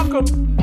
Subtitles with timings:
[0.00, 0.56] Welcome.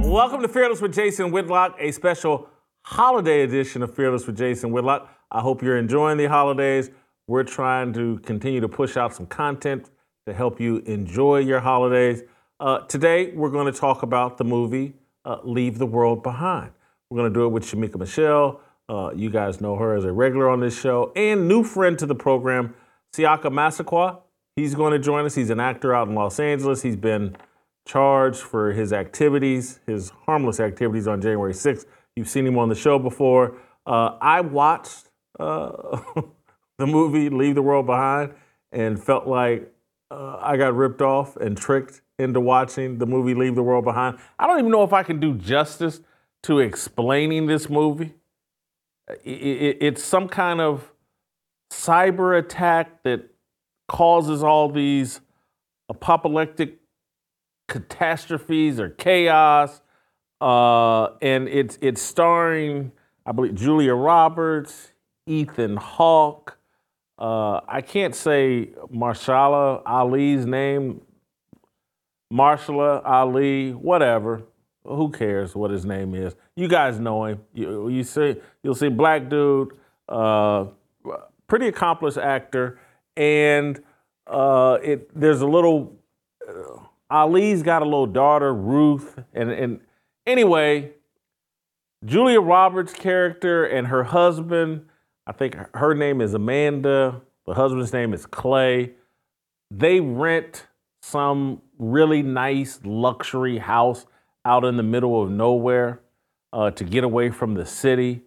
[0.00, 2.48] Welcome to Fearless with Jason Whitlock, a special
[2.82, 5.08] holiday edition of Fearless with Jason Whitlock.
[5.30, 6.90] I hope you're enjoying the holidays.
[7.28, 9.88] We're trying to continue to push out some content
[10.26, 12.24] to help you enjoy your holidays.
[12.58, 14.94] Uh, today, we're going to talk about the movie
[15.24, 16.72] uh, Leave the World Behind.
[17.08, 18.60] We're going to do it with Shemeka Michelle.
[18.88, 22.04] Uh, you guys know her as a regular on this show and new friend to
[22.04, 22.74] the program,
[23.14, 24.18] Siaka Massaquoi.
[24.56, 25.36] He's going to join us.
[25.36, 26.82] He's an actor out in Los Angeles.
[26.82, 27.36] He's been
[27.86, 31.86] charged for his activities, his harmless activities on January 6th.
[32.16, 33.56] You've seen him on the show before.
[33.86, 36.00] Uh, I watched uh,
[36.78, 38.34] the movie Leave the World Behind
[38.70, 39.72] and felt like
[40.10, 44.18] uh, I got ripped off and tricked into watching the movie Leave the World Behind.
[44.38, 46.00] I don't even know if I can do justice
[46.44, 48.14] to explaining this movie.
[49.24, 50.92] It, it, it's some kind of
[51.72, 53.28] cyber attack that
[53.88, 55.20] causes all these
[55.88, 56.78] apocalyptic
[57.68, 59.80] catastrophes or chaos.
[60.40, 62.92] Uh, and it's it's starring,
[63.24, 64.92] I believe, Julia Roberts,
[65.26, 66.58] Ethan Hawke.
[67.18, 71.00] Uh, I can't say Marshala Ali's name.
[72.32, 74.42] Marshala Ali, whatever.
[74.84, 76.34] Who cares what his name is?
[76.56, 77.40] You guys know him.
[77.54, 79.76] You, you see, you'll see black dude,
[80.08, 80.66] uh,
[81.46, 82.80] pretty accomplished actor,
[83.16, 83.80] and
[84.26, 85.94] uh, it there's a little
[86.48, 86.78] uh,
[87.12, 89.80] Ali's got a little daughter, Ruth, and and
[90.26, 90.92] anyway,
[92.04, 94.86] Julia Roberts' character and her husband,
[95.26, 97.20] I think her name is Amanda.
[97.46, 98.92] The husband's name is Clay.
[99.70, 100.66] They rent
[101.02, 104.06] some really nice luxury house
[104.44, 106.00] out in the middle of nowhere
[106.52, 108.22] uh, to get away from the city.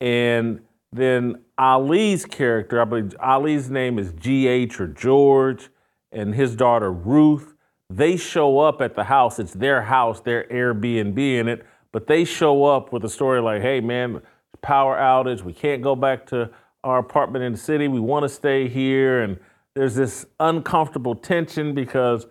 [0.00, 0.60] And
[0.92, 4.80] then Ali's character, I believe Ali's name is G.H.
[4.80, 5.70] or George,
[6.12, 7.54] and his daughter Ruth
[7.90, 9.38] they show up at the house.
[9.38, 13.62] It's their house, their Airbnb in it, but they show up with a story like,
[13.62, 14.20] hey, man,
[14.60, 15.42] power outage.
[15.42, 16.50] We can't go back to
[16.84, 17.88] our apartment in the city.
[17.88, 19.22] We want to stay here.
[19.22, 19.38] And
[19.74, 22.26] there's this uncomfortable tension because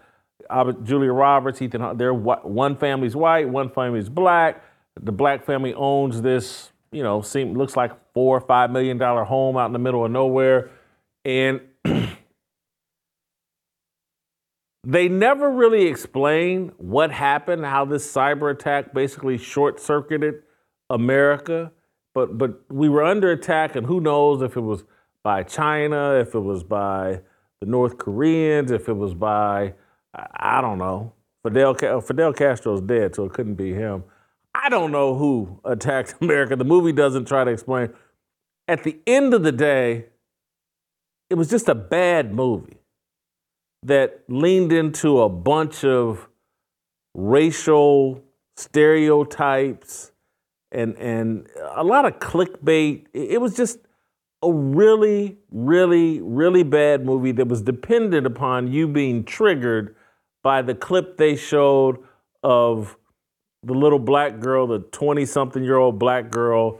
[0.50, 4.64] uh, Julia Roberts, Ethan, they're one family's white, one family's black.
[5.00, 9.24] The black family owns this, you know, seem, looks like four or five million dollar
[9.24, 10.72] home out in the middle of nowhere.
[11.26, 11.62] And
[14.90, 20.36] They never really explain what happened, how this cyber attack basically short circuited
[20.90, 21.74] America.
[22.16, 24.86] But, but we were under attack, and who knows if it was
[25.24, 27.20] by China, if it was by
[27.60, 29.74] the North Koreans, if it was by,
[30.16, 31.12] I don't know.
[31.44, 34.06] Fidel, uh, Fidel Castro's dead, so it couldn't be him.
[34.56, 36.56] I don't know who attacked America.
[36.56, 37.90] The movie doesn't try to explain.
[38.70, 40.06] At the end of the day,
[41.30, 42.77] it was just a bad movie
[43.88, 46.28] that leaned into a bunch of
[47.14, 48.22] racial
[48.56, 50.12] stereotypes
[50.72, 53.06] and and a lot of clickbait.
[53.14, 53.80] It was just
[54.44, 59.96] a really, really, really bad movie that was dependent upon you being triggered
[60.44, 61.98] by the clip they showed
[62.44, 62.98] of
[63.64, 66.80] the little black girl, the 20 something year old black girl,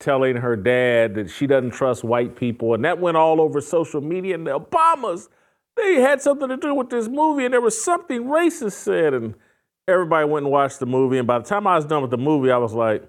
[0.00, 2.74] telling her dad that she doesn't trust white people.
[2.74, 4.36] And that went all over social media.
[4.36, 5.28] And the Obamas
[5.78, 9.34] they had something to do with this movie, and there was something racist said, and
[9.86, 11.18] everybody went and watched the movie.
[11.18, 13.08] And by the time I was done with the movie, I was like,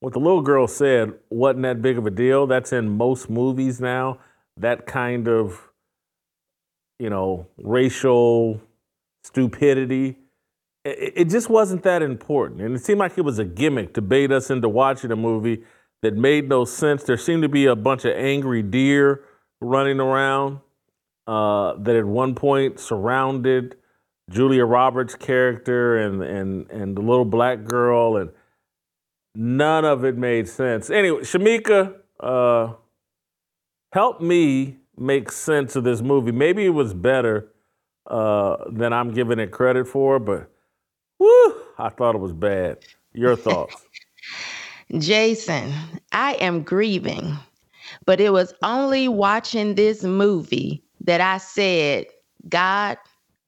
[0.00, 2.46] what the little girl said wasn't that big of a deal.
[2.46, 4.18] That's in most movies now.
[4.56, 5.60] That kind of,
[6.98, 8.60] you know, racial
[9.24, 10.16] stupidity.
[10.84, 12.62] It, just wasn't that important.
[12.62, 15.64] And it seemed like it was a gimmick to bait us into watching a movie
[16.02, 17.02] that made no sense.
[17.02, 19.24] There seemed to be a bunch of angry deer
[19.60, 20.60] running around.
[21.28, 23.76] Uh, that at one point surrounded
[24.30, 28.30] Julia Roberts' character and and and the little black girl, and
[29.34, 30.88] none of it made sense.
[30.88, 32.72] Anyway, Shemeka, uh,
[33.92, 36.32] help me make sense of this movie.
[36.32, 37.52] Maybe it was better
[38.06, 40.50] uh, than I'm giving it credit for, but
[41.18, 42.78] whoo, I thought it was bad.
[43.12, 43.84] Your thoughts?
[44.96, 45.74] Jason,
[46.10, 47.36] I am grieving,
[48.06, 52.04] but it was only watching this movie that I said,
[52.50, 52.98] God,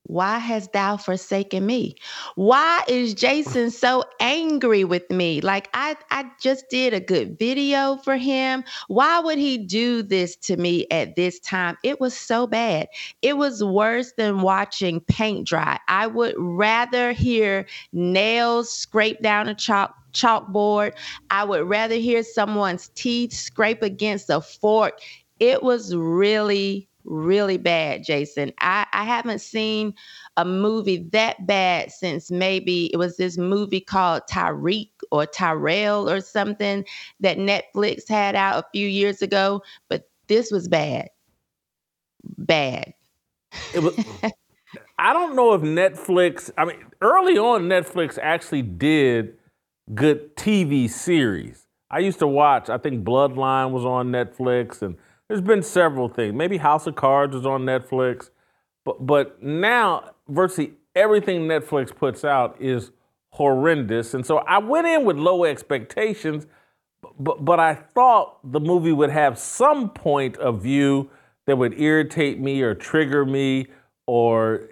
[0.04, 1.94] why hast thou forsaken me?
[2.34, 5.42] Why is Jason so angry with me?
[5.42, 8.64] Like I I just did a good video for him.
[8.88, 11.76] Why would he do this to me at this time?
[11.84, 12.88] It was so bad.
[13.20, 15.78] It was worse than watching paint dry.
[15.86, 20.94] I would rather hear nails scrape down a chalk chalkboard.
[21.30, 24.98] I would rather hear someone's teeth scrape against a fork.
[25.38, 28.52] It was really really bad, Jason.
[28.60, 29.94] I, I haven't seen
[30.36, 36.20] a movie that bad since maybe it was this movie called Tyreek or Tyrell or
[36.20, 36.84] something
[37.20, 39.62] that Netflix had out a few years ago.
[39.88, 41.08] But this was bad.
[42.38, 42.94] Bad.
[43.74, 43.98] It was,
[44.98, 49.36] I don't know if Netflix, I mean, early on, Netflix actually did
[49.94, 51.66] good TV series.
[51.90, 54.96] I used to watch, I think Bloodline was on Netflix and
[55.30, 56.34] there's been several things.
[56.34, 58.30] Maybe House of Cards was on Netflix,
[58.84, 62.90] but but now virtually everything Netflix puts out is
[63.28, 64.12] horrendous.
[64.12, 66.48] And so I went in with low expectations,
[67.16, 71.10] but but I thought the movie would have some point of view
[71.46, 73.68] that would irritate me or trigger me
[74.08, 74.68] or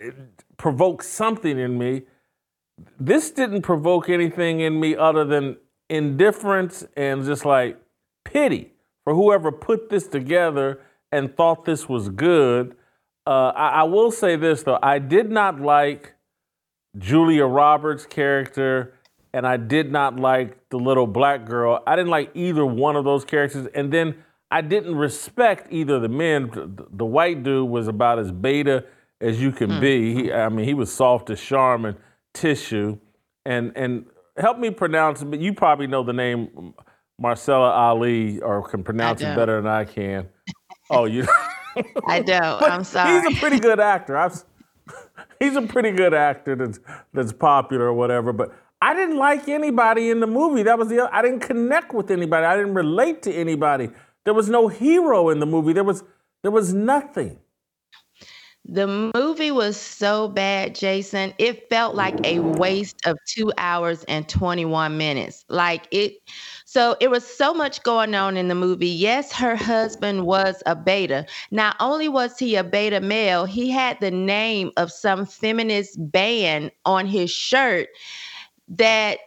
[0.57, 2.03] provoke something in me.
[2.99, 5.59] This didn't provoke anything in me other than
[5.89, 7.81] indifference and just like
[8.25, 8.73] pity
[9.09, 12.77] for whoever put this together and thought this was good.
[13.27, 16.13] Uh, I, I will say this though, I did not like
[16.99, 18.93] Julia Roberts' character,
[19.33, 21.83] and I did not like the little black girl.
[21.87, 24.15] I didn't like either one of those characters, and then
[24.51, 26.51] I didn't respect either the men.
[26.51, 28.85] The, the white dude was about as beta
[29.23, 29.81] as you can mm.
[29.81, 30.15] be.
[30.15, 31.97] He, I mean, he was soft as Charmin
[32.35, 32.99] tissue,
[33.47, 34.05] and and
[34.37, 35.31] help me pronounce it.
[35.31, 36.75] But you probably know the name
[37.21, 40.29] Mahershala Ali or can pronounce it better than I can.
[40.91, 41.27] Oh, you.
[42.07, 42.63] I don't.
[42.63, 43.29] I'm sorry.
[43.29, 44.17] He's a pretty good actor.
[44.17, 44.43] I've,
[45.41, 46.81] he's a pretty good actor that's
[47.13, 48.33] that's popular or whatever.
[48.33, 50.63] But I didn't like anybody in the movie.
[50.63, 51.09] That was the.
[51.13, 52.47] I didn't connect with anybody.
[52.47, 53.91] I didn't relate to anybody.
[54.25, 55.73] There was no hero in the movie.
[55.73, 56.05] There was
[56.43, 57.39] there was nothing.
[58.71, 61.33] The movie was so bad, Jason.
[61.39, 65.47] It felt like a waste of two hours and 21 minutes.
[65.49, 66.19] Like it,
[66.67, 68.89] so it was so much going on in the movie.
[68.89, 71.25] Yes, her husband was a beta.
[71.51, 76.71] Not only was he a beta male, he had the name of some feminist band
[76.85, 77.89] on his shirt
[78.69, 79.19] that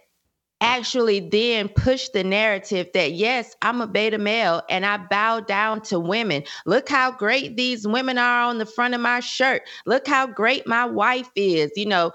[0.62, 5.81] actually then push the narrative that yes, I'm a beta male and I bow down
[5.84, 6.44] to women.
[6.66, 9.63] Look how great these women are on the front of my shirt.
[9.86, 11.72] Look how great my wife is.
[11.75, 12.12] You know,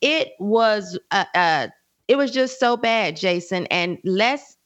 [0.00, 1.68] it was uh, uh
[2.08, 3.66] it was just so bad, Jason.
[3.66, 4.56] And let's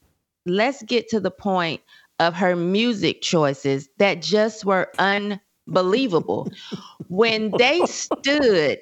[0.45, 1.81] let's get to the point
[2.19, 6.49] of her music choices that just were unbelievable.
[7.09, 8.79] when they stood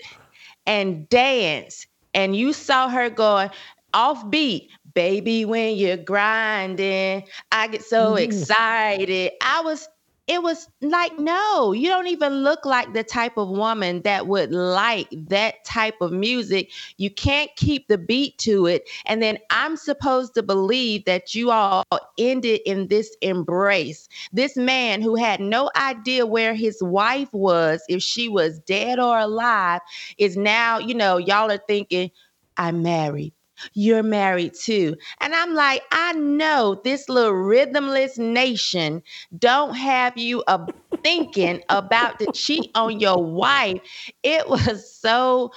[0.65, 3.49] and danced and you saw her going,
[3.93, 4.69] offbeat.
[4.95, 8.21] Baby, when you're grinding, I get so mm.
[8.21, 9.31] excited.
[9.41, 9.87] I was
[10.29, 14.51] it was like, no, you don't even look like the type of woman that would
[14.51, 16.71] like that type of music.
[16.97, 18.87] You can't keep the beat to it.
[19.07, 21.83] And then I'm supposed to believe that you all
[22.19, 24.07] ended in this embrace.
[24.31, 29.17] This man who had no idea where his wife was, if she was dead or
[29.17, 29.81] alive,
[30.19, 32.11] is now, you know, y'all are thinking,
[32.55, 33.33] I'm married
[33.73, 34.95] you're married too.
[35.21, 39.01] And I'm like, I know this little rhythmless nation
[39.37, 40.65] don't have you uh,
[41.03, 43.81] thinking about to cheat on your wife.
[44.23, 45.51] It was so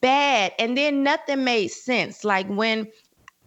[0.00, 0.52] bad.
[0.58, 2.24] And then nothing made sense.
[2.24, 2.88] Like when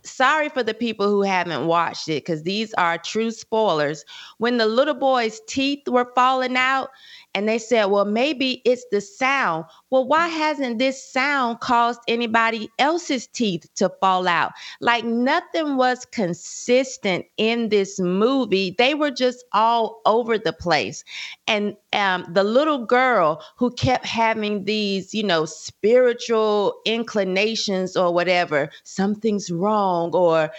[0.03, 4.05] sorry for the people who haven't watched it because these are true spoilers.
[4.37, 6.89] When the little boy's teeth were falling out,
[7.35, 9.65] and they said, well, maybe it's the sound.
[9.91, 14.53] Well, why hasn't this sound caused anybody else's teeth to fall out?
[14.81, 18.73] Like nothing was consistent in this movie.
[18.77, 21.03] They were just all over the place.
[21.47, 28.69] And um, the little girl who kept having these, you know, spiritual inclinations or whatever,
[28.83, 30.51] something's wrong, or,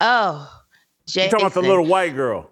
[0.00, 0.62] oh,
[1.06, 1.22] Jason.
[1.22, 2.50] You're talking about the little white girl.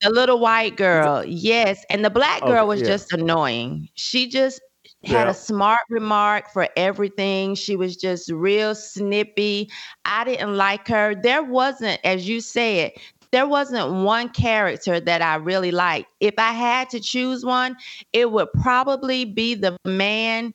[0.00, 1.84] The little white girl, yes.
[1.90, 2.86] And the black girl okay, was yeah.
[2.86, 3.88] just annoying.
[3.94, 4.60] She just
[5.04, 5.30] had yeah.
[5.30, 7.54] a smart remark for everything.
[7.54, 9.70] She was just real snippy.
[10.04, 11.14] I didn't like her.
[11.14, 12.92] There wasn't, as you said,
[13.30, 16.08] there wasn't one character that I really liked.
[16.20, 17.76] If I had to choose one,
[18.12, 20.54] it would probably be the man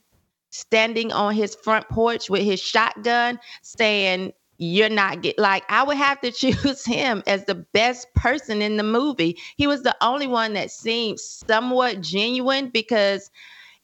[0.49, 5.97] standing on his front porch with his shotgun saying, you're not get like I would
[5.97, 9.37] have to choose him as the best person in the movie.
[9.57, 13.29] He was the only one that seemed somewhat genuine because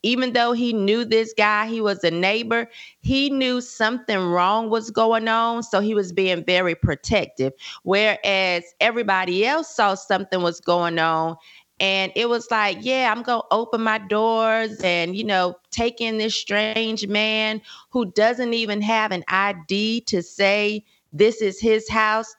[0.03, 2.69] even though he knew this guy, he was a neighbor,
[3.01, 5.63] he knew something wrong was going on.
[5.63, 7.53] So he was being very protective.
[7.83, 11.35] Whereas everybody else saw something was going on
[11.79, 16.01] and it was like, yeah, I'm going to open my doors and, you know, take
[16.01, 20.83] in this strange man who doesn't even have an ID to say
[21.13, 22.36] this is his house.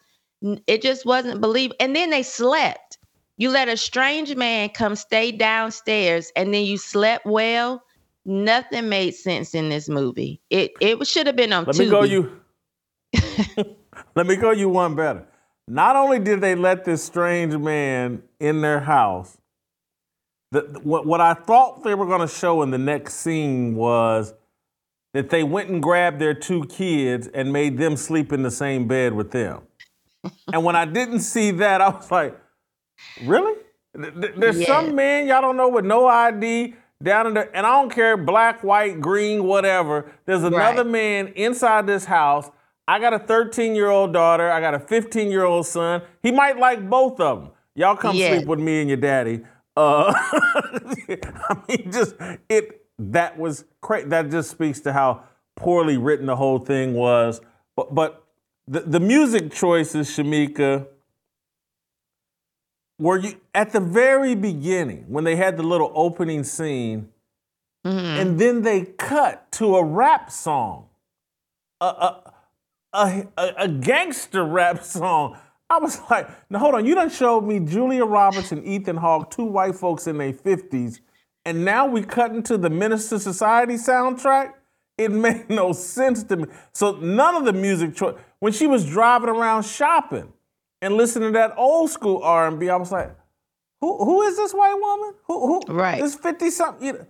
[0.67, 1.77] It just wasn't believable.
[1.81, 2.99] And then they slept.
[3.37, 7.83] You let a strange man come stay downstairs and then you slept well.
[8.27, 10.43] Nothing made sense in this movie.
[10.51, 11.79] It it should have been on Let Tubi.
[11.79, 12.41] me go you.
[14.15, 15.27] Let me go you one better.
[15.71, 19.39] Not only did they let this strange man in their house,
[20.51, 24.35] the, what, what I thought they were going to show in the next scene was
[25.15, 28.89] that they went and grabbed their two kids and made them sleep in the same
[28.89, 29.63] bed with them.
[30.53, 32.37] and when I didn't see that, I was like,
[33.25, 33.57] really?
[33.95, 34.67] There's yeah.
[34.67, 38.17] some man y'all don't know with no ID down in the, and I don't care,
[38.17, 40.11] black, white, green, whatever.
[40.27, 40.91] There's another right.
[40.91, 42.51] man inside this house
[42.91, 44.51] I got a 13 year old daughter.
[44.51, 46.03] I got a 15 year old son.
[46.25, 47.51] He might like both of them.
[47.77, 48.35] Y'all come yeah.
[48.35, 49.43] sleep with me and your daddy.
[49.77, 50.13] Uh,
[51.09, 52.17] I mean, just
[52.49, 52.85] it.
[52.99, 54.09] That was crazy.
[54.09, 55.23] That just speaks to how
[55.55, 57.41] poorly written the whole thing was.
[57.77, 58.25] But, but
[58.67, 60.89] the, the music choices, Shemeka,
[62.99, 67.09] were you at the very beginning when they had the little opening scene,
[67.87, 68.21] mm-hmm.
[68.21, 70.89] and then they cut to a rap song.
[71.81, 72.31] Uh, uh,
[72.93, 75.39] a, a, a gangster rap song.
[75.69, 79.31] I was like, now hold on, you done showed me Julia Roberts and Ethan Hawke,
[79.31, 81.01] two white folks in their 50s,
[81.45, 84.55] and now we cut into the Menace II Society soundtrack?
[84.99, 86.45] It made no sense to me.
[86.73, 90.33] So none of the music choice, when she was driving around shopping
[90.83, 93.15] and listening to that old school R&B, I was like,
[93.81, 95.15] who, who is this white woman?
[95.27, 96.03] Who, who right.
[96.03, 96.87] this 50 something?
[96.87, 97.07] You know,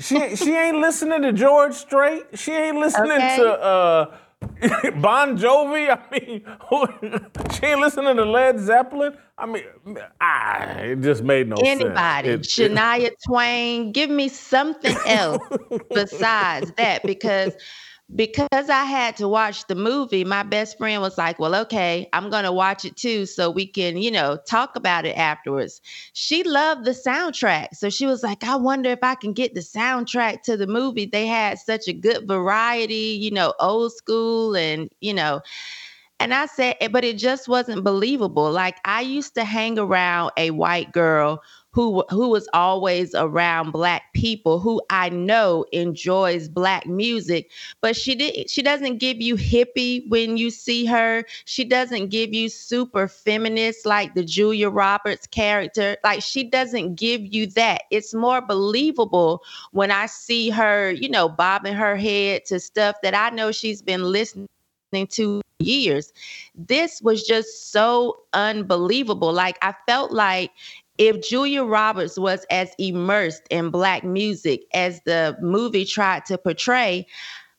[0.00, 2.24] she, she ain't listening to George Strait.
[2.34, 3.36] She ain't listening okay.
[3.38, 4.16] to uh,
[5.00, 5.88] bon Jovi.
[5.90, 6.44] I mean,
[7.54, 9.16] she ain't listening to Led Zeppelin.
[9.38, 9.64] I mean,
[10.20, 12.58] ah, it just made no Anybody, sense.
[12.58, 15.42] Anybody, Shania Twain, give me something else
[15.92, 17.54] besides that because
[18.14, 22.30] because I had to watch the movie, my best friend was like, Well, okay, I'm
[22.30, 25.80] going to watch it too so we can, you know, talk about it afterwards.
[26.12, 27.74] She loved the soundtrack.
[27.74, 31.06] So she was like, I wonder if I can get the soundtrack to the movie.
[31.06, 35.40] They had such a good variety, you know, old school and, you know,
[36.18, 38.50] and I said, eh, but it just wasn't believable.
[38.50, 41.42] Like I used to hang around a white girl
[41.76, 47.50] who who was always around black people who I know enjoys black music,
[47.82, 51.24] but she did she doesn't give you hippie when you see her.
[51.44, 55.98] She doesn't give you super feminist like the Julia Roberts character.
[56.02, 57.82] Like she doesn't give you that.
[57.90, 59.42] It's more believable
[59.72, 63.82] when I see her, you know, bobbing her head to stuff that I know she's
[63.82, 64.48] been listening
[65.10, 66.10] to years.
[66.54, 69.30] This was just so unbelievable.
[69.30, 70.52] Like I felt like
[70.98, 77.06] if Julia Roberts was as immersed in Black music as the movie tried to portray,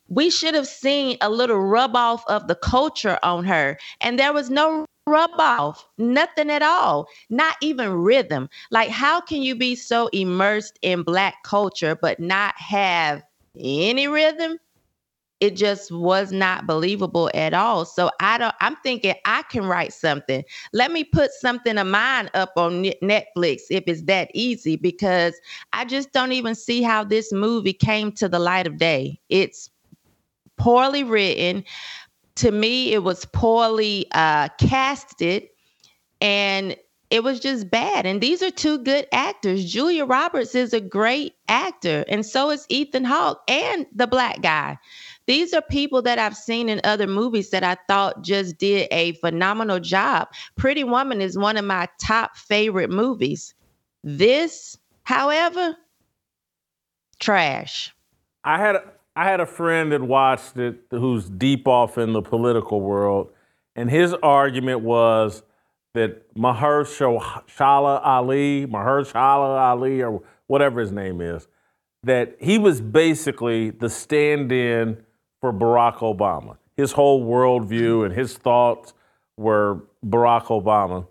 [0.10, 3.77] we should have seen a little rub off of the culture on her.
[4.01, 8.50] And there was no rub off, nothing at all, not even rhythm.
[8.72, 13.24] Like, how can you be so immersed in Black culture but not have
[13.58, 14.60] any rhythm?
[15.39, 17.86] It just was not believable at all.
[17.86, 20.44] So I don't I'm thinking I can write something.
[20.74, 25.36] Let me put something of mine up on Netflix if it's that easy because
[25.74, 29.20] I just don't even see how this movie came to the light of day.
[29.29, 29.70] It's
[30.58, 31.63] poorly written.
[32.38, 35.44] To me it was poorly uh casted
[36.22, 36.75] and
[37.10, 38.06] it was just bad.
[38.06, 39.72] And these are two good actors.
[39.72, 44.77] Julia Roberts is a great actor, and so is Ethan Hawke and the black guy.
[45.27, 49.12] These are people that I've seen in other movies that I thought just did a
[49.13, 50.29] phenomenal job.
[50.55, 53.53] Pretty Woman is one of my top favorite movies.
[54.03, 55.75] This, however,
[57.19, 57.93] trash.
[58.43, 58.77] I had
[59.17, 63.29] I had a friend that watched it who's deep off in the political world,
[63.75, 65.43] and his argument was
[65.93, 71.48] that Mahershala Ali, Mahershala Ali, or whatever his name is,
[72.03, 75.03] that he was basically the stand-in
[75.41, 76.58] for Barack Obama.
[76.75, 78.94] His whole worldview and his thoughts
[79.38, 81.08] were Barack Obama.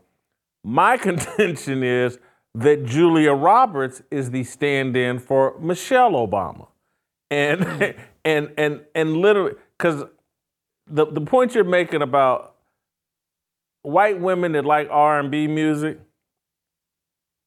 [0.64, 2.18] My contention is
[2.54, 6.68] that Julia Roberts is the stand-in for Michelle Obama.
[7.30, 7.98] And mm.
[8.24, 10.04] and and and literally cuz
[10.86, 12.56] the the point you're making about
[13.82, 16.00] white women that like R&B music,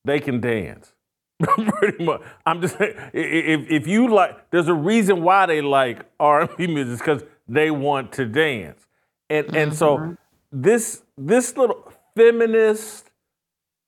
[0.05, 0.93] they can dance.
[1.79, 2.21] Pretty much.
[2.45, 6.99] I'm just saying, if, if you like, there's a reason why they like R&B music
[6.99, 8.85] because they want to dance,
[9.29, 9.55] and mm-hmm.
[9.55, 10.13] and so mm-hmm.
[10.51, 13.09] this this little feminist,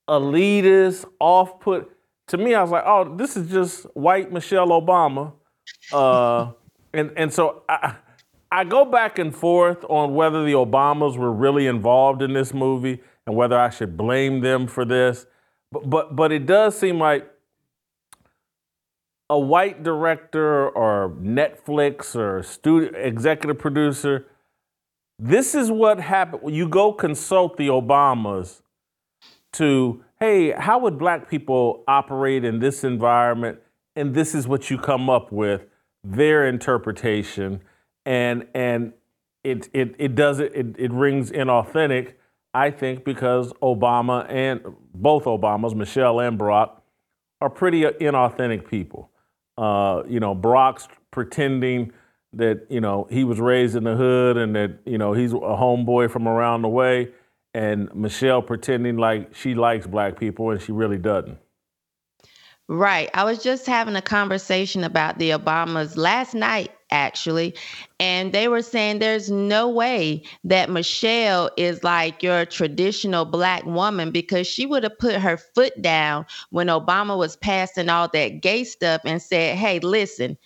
[0.09, 1.91] elitist, off put
[2.27, 5.33] to me, I was like, oh, this is just white Michelle Obama,
[5.91, 6.51] uh,
[6.93, 7.95] and and so I
[8.49, 13.01] I go back and forth on whether the Obamas were really involved in this movie
[13.27, 15.25] and whether I should blame them for this.
[15.71, 17.30] But but, but it does seem like
[19.31, 24.25] a white director or Netflix or studio executive producer.
[25.17, 26.53] This is what happened.
[26.53, 28.61] You go consult the Obamas
[29.53, 33.59] to, hey, how would black people operate in this environment?
[33.95, 35.61] And this is what you come up with,
[36.03, 37.61] their interpretation
[38.05, 38.93] and and
[39.43, 42.13] it it it does it it, it rings inauthentic.
[42.53, 44.61] I think because Obama and
[44.93, 46.71] both Obamas, Michelle and Barack,
[47.39, 49.10] are pretty inauthentic people.
[49.57, 51.91] Uh, you know, Barack's pretending
[52.33, 55.35] that you know he was raised in the hood and that you know he's a
[55.35, 57.09] homeboy from around the way,
[57.53, 61.37] and Michelle pretending like she likes black people and she really doesn't.
[62.67, 63.09] Right.
[63.13, 67.55] I was just having a conversation about the Obamas last night actually.
[67.99, 74.11] And they were saying there's no way that Michelle is like your traditional black woman
[74.11, 78.63] because she would have put her foot down when Obama was passing all that gay
[78.63, 80.37] stuff and said, hey, listen,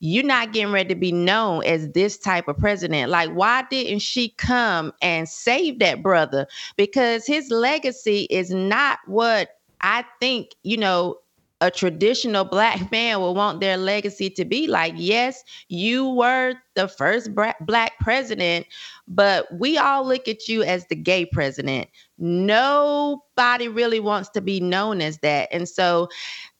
[0.00, 3.10] you're not getting ready to be known as this type of president.
[3.10, 6.48] Like, why didn't she come and save that brother?
[6.76, 9.50] Because his legacy is not what
[9.80, 11.18] I think, you know,
[11.62, 16.88] a traditional black man will want their legacy to be like yes you were the
[16.88, 18.66] first black president
[19.06, 24.58] but we all look at you as the gay president nobody really wants to be
[24.60, 26.08] known as that and so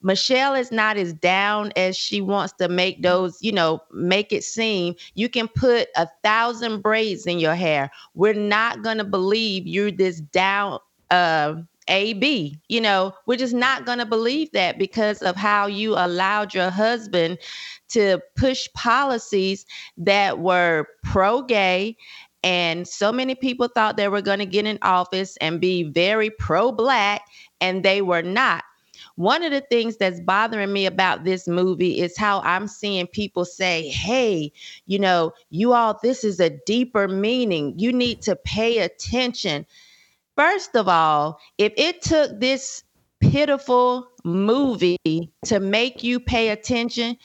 [0.03, 4.43] Michelle is not as down as she wants to make those, you know, make it
[4.45, 4.95] seem.
[5.15, 7.91] You can put a thousand braids in your hair.
[8.15, 11.55] We're not going to believe you're this down, uh,
[11.89, 12.59] AB.
[12.69, 16.71] You know, we're just not going to believe that because of how you allowed your
[16.71, 17.39] husband
[17.91, 19.67] to push policies
[19.97, 21.97] that were pro gay.
[22.45, 26.31] And so many people thought they were going to get in office and be very
[26.31, 27.23] pro black,
[27.61, 28.65] and they were not.
[29.17, 33.45] One of the things that's bothering me about this movie is how I'm seeing people
[33.45, 34.53] say, hey,
[34.87, 37.75] you know, you all, this is a deeper meaning.
[37.79, 39.67] You need to pay attention.
[40.37, 42.85] First of all, if it took this
[43.21, 44.99] pitiful movie
[45.47, 47.17] to make you pay attention,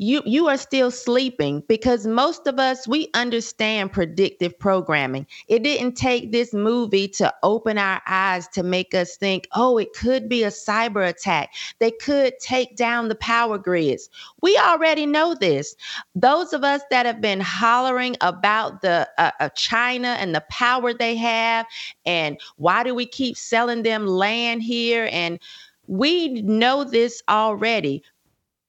[0.00, 5.26] you you are still sleeping because most of us we understand predictive programming.
[5.48, 9.92] It didn't take this movie to open our eyes to make us think oh it
[9.94, 11.52] could be a cyber attack.
[11.80, 14.08] They could take down the power grids.
[14.40, 15.74] We already know this.
[16.14, 20.94] Those of us that have been hollering about the uh, uh, china and the power
[20.94, 21.66] they have
[22.06, 25.40] and why do we keep selling them land here and
[25.88, 28.04] we know this already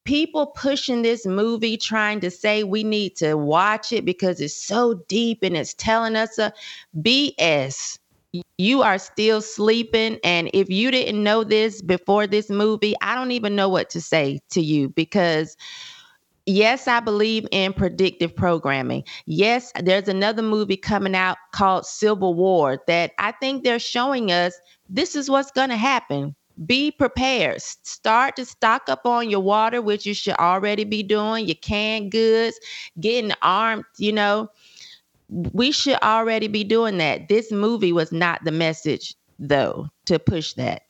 [0.04, 4.94] people pushing this movie trying to say we need to watch it because it's so
[5.08, 6.52] deep and it's telling us a
[6.98, 7.98] BS.
[8.58, 10.18] You are still sleeping.
[10.22, 14.00] And if you didn't know this before this movie, I don't even know what to
[14.00, 15.56] say to you because
[16.46, 19.04] yes, I believe in predictive programming.
[19.26, 24.54] Yes, there's another movie coming out called Civil War that I think they're showing us
[24.88, 26.34] this is what's going to happen
[26.66, 27.62] be prepared.
[27.62, 32.10] Start to stock up on your water, which you should already be doing, your canned
[32.10, 32.58] goods,
[32.98, 34.50] getting armed, you know.
[35.28, 37.28] We should already be doing that.
[37.28, 40.82] This movie was not the message, though, to push that.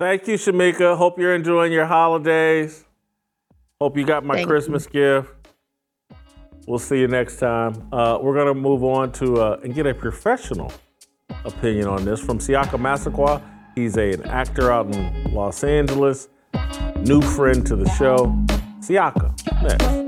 [0.00, 0.96] Thank you, Shemeka.
[0.96, 2.84] Hope you're enjoying your holidays.
[3.80, 5.22] Hope you got my Thank Christmas you.
[5.22, 5.34] gift.
[6.66, 7.88] We'll see you next time.
[7.92, 10.72] Uh, we're going to move on to uh, and get a professional
[11.44, 13.42] opinion on this from Siaka Massaquoi.
[13.74, 16.28] He's a, an actor out in Los Angeles,
[17.00, 18.26] new friend to the show.
[18.80, 20.07] Siaka, next.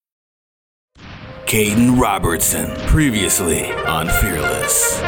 [1.51, 5.01] Caden Robertson, previously on Fearless.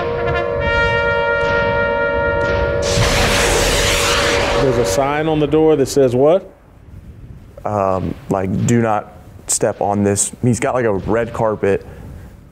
[4.62, 6.54] There's a sign on the door that says what?
[7.64, 9.14] Um, like, do not
[9.48, 10.36] step on this.
[10.42, 11.88] He's got like a red carpet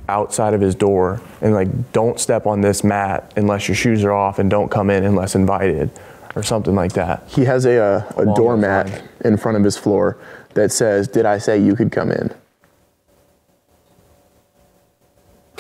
[0.07, 4.13] outside of his door, and like, don't step on this mat unless your shoes are
[4.13, 5.91] off, and don't come in unless invited,
[6.37, 7.23] or something like that.
[7.27, 10.17] He has a, uh, a doormat in front of his floor
[10.53, 12.33] that says, Did I say you could come in?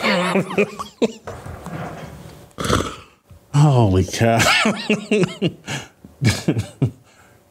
[3.53, 4.39] Holy cow!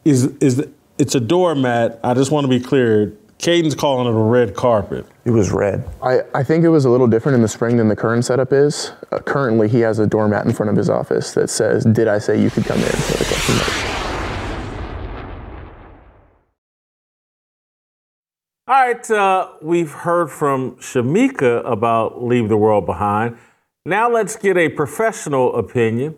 [0.05, 0.65] is is
[0.97, 1.99] it's a doormat?
[2.03, 3.13] I just want to be clear.
[3.37, 5.05] Caden's calling it a red carpet.
[5.25, 5.87] It was red.
[6.03, 8.53] I, I think it was a little different in the spring than the current setup
[8.53, 8.91] is.
[9.11, 12.19] Uh, currently, he has a doormat in front of his office that says, Did I
[12.19, 12.83] say you could come in?
[12.85, 13.67] with a question mark.
[18.71, 23.37] All right, uh, we've heard from Shemeka about Leave the World Behind.
[23.85, 26.15] Now let's get a professional opinion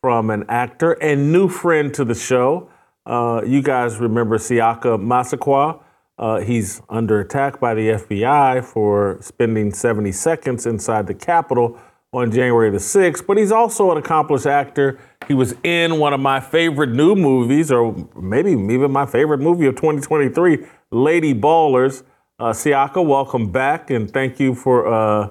[0.00, 2.70] from an actor and new friend to the show.
[3.04, 5.82] Uh, you guys remember Siaka Massaquoi.
[6.16, 11.80] Uh, he's under attack by the FBI for spending 70 seconds inside the Capitol
[12.12, 15.00] on January the 6th, but he's also an accomplished actor.
[15.26, 19.66] He was in one of my favorite new movies, or maybe even my favorite movie
[19.66, 22.02] of 2023, Lady Ballers.
[22.38, 25.28] Uh, Siaka, welcome back, and thank you for uh,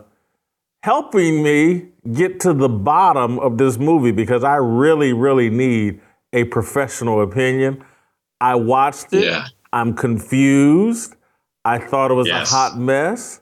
[0.84, 6.02] helping me get to the bottom of this movie because I really, really need
[6.34, 7.84] a professional opinion.
[8.42, 9.24] I watched it.
[9.24, 9.46] Yeah.
[9.72, 11.16] I'm confused.
[11.66, 12.52] I thought it was Yes.
[12.52, 13.42] a hot mess.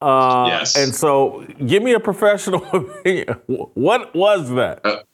[0.00, 0.76] Uh, Yes.
[0.76, 3.40] And so, give me a professional opinion.
[3.46, 5.04] What was that?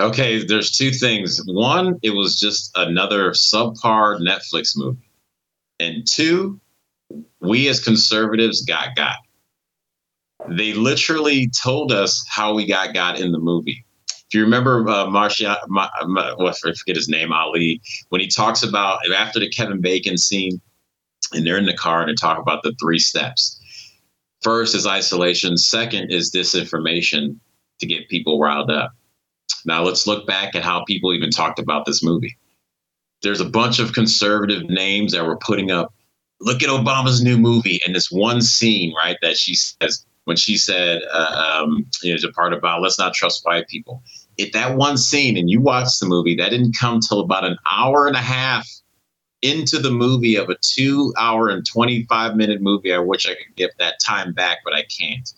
[0.00, 1.40] Okay, there's two things.
[1.46, 4.98] One, it was just another subpar Netflix movie.
[5.80, 6.60] And two,
[7.40, 9.16] we as conservatives got got.
[10.48, 13.84] They literally told us how we got got in the movie.
[14.08, 18.62] If you remember uh, Marcia, Ma, well, I forget his name, Ali, when he talks
[18.62, 20.60] about after the Kevin Bacon scene,
[21.32, 23.60] and they're in the car and they talk about the three steps.
[24.42, 25.56] First is isolation.
[25.56, 27.38] Second is disinformation
[27.80, 28.92] to get people riled up.
[29.64, 32.36] Now let's look back at how people even talked about this movie.
[33.24, 35.92] There's a bunch of conservative names that were putting up,
[36.40, 40.56] look at Obama's new movie, and this one scene, right, that she says when she
[40.56, 44.02] said, uh, um, you know, the part about let's not trust white people.
[44.38, 47.56] If that one scene, and you watch the movie, that didn't come till about an
[47.70, 48.68] hour and a half
[49.42, 52.94] into the movie of a two hour and 25 minute movie.
[52.94, 55.28] I wish I could get that time back, but I can't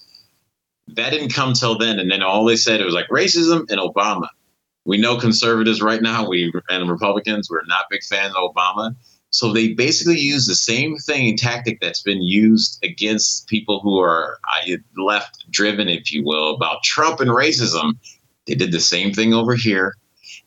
[0.89, 1.99] that didn't come till then.
[1.99, 4.29] And then all they said it was like racism and Obama.
[4.87, 8.95] We know conservatives right now, we and Republicans, we're not big fans of Obama.
[9.31, 14.39] So they basically use the same thing tactic that's been used against people who are
[14.97, 17.95] left driven, if you will, about Trump and racism.
[18.47, 19.95] They did the same thing over here.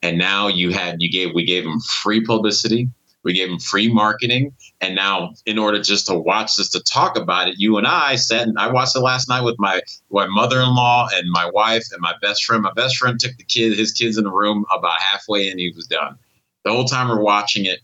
[0.01, 2.87] And now you had you gave we gave them free publicity,
[3.29, 7.15] we gave them free marketing, and now in order just to watch this to talk
[7.15, 10.25] about it, you and I sat and I watched it last night with my my
[10.25, 12.63] mother-in-law and my wife and my best friend.
[12.63, 15.71] My best friend took the kid, his kids in the room about halfway in, he
[15.75, 16.17] was done.
[16.65, 17.81] The whole time we're watching it,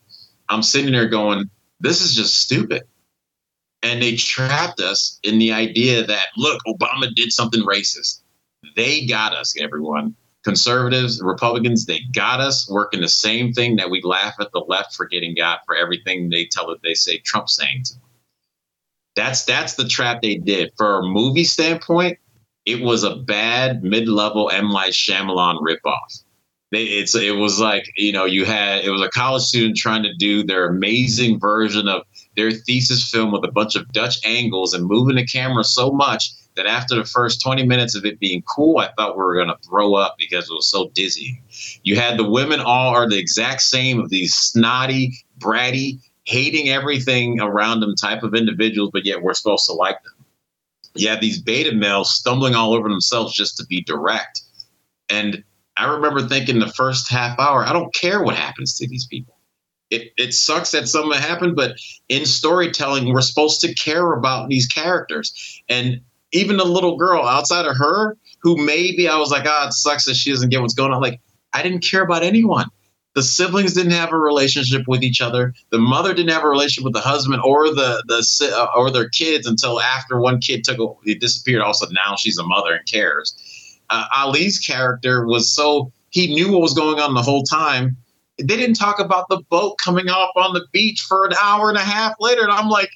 [0.49, 1.47] I'm sitting there going,
[1.79, 2.81] "This is just stupid."
[3.84, 8.21] And they trapped us in the idea that look, Obama did something racist.
[8.75, 10.15] They got us, everyone.
[10.45, 14.93] Conservatives, Republicans, they got us working the same thing that we laugh at the left
[14.93, 18.03] for getting got for everything they tell it they say Trump saying to them.
[19.15, 20.71] That's that's the trap they did.
[20.77, 22.19] For a movie standpoint,
[22.65, 24.69] it was a bad mid-level M.
[24.69, 26.23] Night Shyamalan ripoff.
[26.71, 30.03] They, it's it was like you know you had it was a college student trying
[30.03, 32.03] to do their amazing version of
[32.36, 36.29] their thesis film with a bunch of Dutch angles and moving the camera so much
[36.55, 39.49] that after the first 20 minutes of it being cool, I thought we were going
[39.49, 41.41] to throw up because it was so dizzy.
[41.83, 47.39] You had the women all are the exact same of these snotty, bratty, hating everything
[47.39, 50.13] around them type of individuals, but yet we're supposed to like them.
[50.95, 54.41] You have these beta males stumbling all over themselves just to be direct.
[55.09, 55.43] And
[55.77, 59.37] I remember thinking the first half hour, I don't care what happens to these people.
[59.91, 61.77] It, it sucks that something happened, but
[62.09, 65.61] in storytelling, we're supposed to care about these characters.
[65.69, 69.73] And even the little girl outside of her, who maybe I was like, ah, it
[69.73, 71.01] sucks that she doesn't get what's going on.
[71.01, 71.19] Like,
[71.53, 72.67] I didn't care about anyone.
[73.15, 75.53] The siblings didn't have a relationship with each other.
[75.69, 79.07] The mother didn't have a relationship with the husband or the the uh, or their
[79.07, 81.61] kids until after one kid took a, it disappeared.
[81.61, 83.33] Also, now she's a mother and cares.
[83.89, 87.95] Uh, Ali's character was so he knew what was going on the whole time.
[88.38, 91.77] They didn't talk about the boat coming off on the beach for an hour and
[91.77, 92.89] a half later, and I'm like,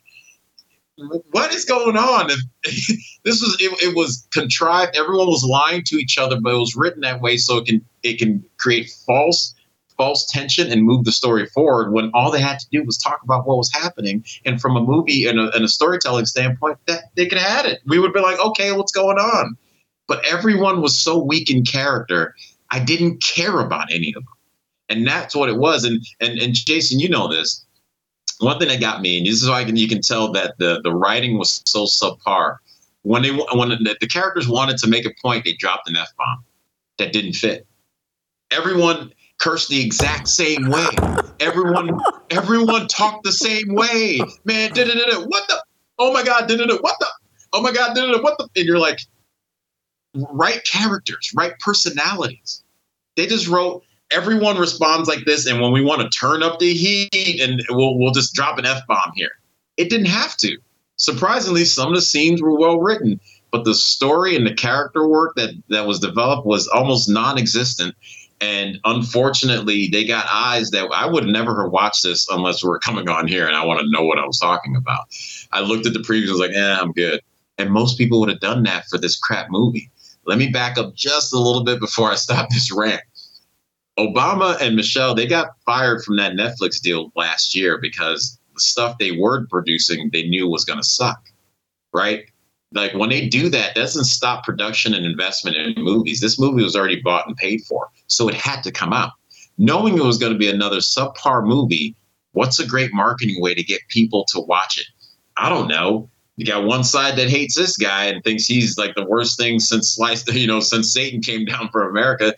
[1.32, 2.28] what is going on?
[2.64, 4.98] this was it, it, was contrived.
[4.98, 7.86] Everyone was lying to each other, but it was written that way so it can
[8.04, 9.56] it can create false
[9.98, 11.92] false tension and move the story forward.
[11.92, 14.82] When all they had to do was talk about what was happening, and from a
[14.82, 17.82] movie and a, and a storytelling standpoint, that they could have had it.
[17.86, 19.58] We would be like, okay, what's going on?
[20.08, 22.34] But everyone was so weak in character.
[22.72, 24.34] I didn't care about any of them,
[24.90, 25.84] and that's what it was.
[25.84, 27.66] And and and Jason, you know this
[28.40, 30.82] one thing that got me, and this is why can, you can tell that the
[30.84, 32.58] the writing was so subpar.
[33.04, 36.10] When they when the, the characters wanted to make a point, they dropped an f
[36.18, 36.44] bomb
[36.98, 37.66] that didn't fit.
[38.52, 40.88] Everyone cursed the exact same way.
[41.40, 42.00] Everyone
[42.30, 44.20] everyone talked the same way.
[44.46, 45.64] Man, da da da what the?
[45.98, 47.08] Oh my god, da da da what the?
[47.54, 48.48] Oh my god, da da da what the?
[48.56, 49.00] And you're like,
[50.14, 52.64] right characters, right personalities.
[53.16, 56.74] They just wrote everyone responds like this, and when we want to turn up the
[56.74, 59.32] heat, and we'll we'll just drop an f bomb here.
[59.78, 60.58] It didn't have to.
[60.98, 63.20] Surprisingly, some of the scenes were well written,
[63.52, 67.96] but the story and the character work that that was developed was almost non-existent.
[68.42, 72.80] And unfortunately, they got eyes that I would never have watched this unless we are
[72.80, 75.08] coming on here and I want to know what I was talking about.
[75.52, 77.22] I looked at the previews, was like, eh, I'm good.
[77.58, 79.92] And most people would have done that for this crap movie.
[80.26, 83.02] Let me back up just a little bit before I stop this rant.
[84.00, 88.98] Obama and Michelle, they got fired from that Netflix deal last year because the stuff
[88.98, 91.30] they were producing they knew was going to suck,
[91.94, 92.26] right?
[92.72, 96.22] Like when they do that, doesn't stop production and investment in movies.
[96.22, 99.12] This movie was already bought and paid for, so it had to come out.
[99.58, 101.96] Knowing it was going to be another subpar movie,
[102.32, 104.88] what's a great marketing way to get people to watch it?
[105.36, 106.10] I don't know.
[106.38, 109.60] You got one side that hates this guy and thinks he's like the worst thing
[109.60, 112.34] since sliced, you know, since Satan came down for America.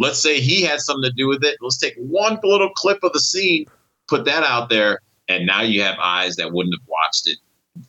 [0.00, 1.58] Let's say he had something to do with it.
[1.60, 3.66] Let's take one little clip of the scene,
[4.08, 7.36] put that out there, and now you have eyes that wouldn't have watched it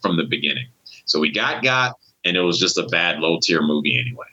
[0.01, 0.67] from the beginning.
[1.05, 1.95] So we got got,
[2.25, 4.25] and it was just a bad low tier movie anyway.